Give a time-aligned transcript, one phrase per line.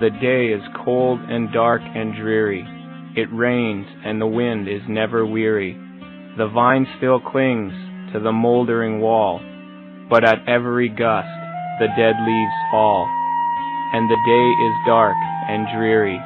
[0.00, 2.64] The day is cold and dark and dreary.
[3.16, 5.76] It rains and the wind is never weary.
[6.38, 7.74] The vine still clings
[8.14, 9.40] to the moldering wall,
[10.08, 11.28] but at every gust
[11.80, 13.04] the dead leaves fall,
[13.92, 15.16] and the day is dark
[15.52, 16.16] and dreary.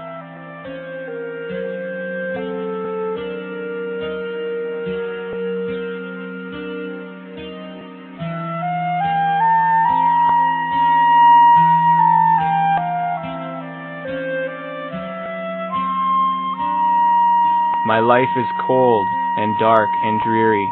[17.86, 19.06] My life is cold
[19.36, 20.66] and dark and dreary.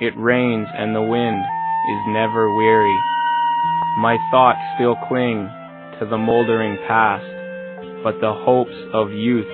[0.00, 2.96] It rains and the wind is never weary.
[3.98, 5.44] My thoughts still cling
[6.00, 7.26] to the moldering past,
[8.02, 9.44] but the hopes of youth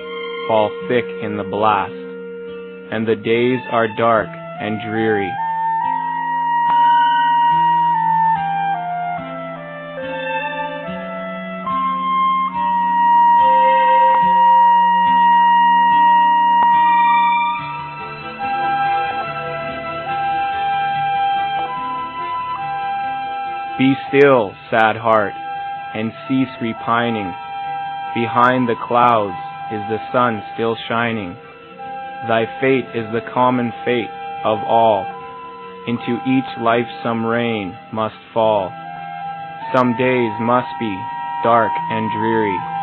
[0.47, 5.31] fall thick in the blast, and the days are dark and dreary.
[23.77, 25.33] Be still, sad heart,
[25.93, 27.27] and cease repining.
[28.15, 29.35] Behind the clouds
[29.67, 31.35] is the sun still shining.
[32.27, 34.09] Thy fate is the common fate
[34.45, 35.03] of all.
[35.87, 38.71] Into each life some rain must fall.
[39.75, 40.95] Some days must be
[41.43, 42.74] dark and dreary.